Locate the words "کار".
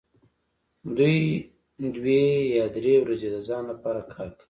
4.13-4.27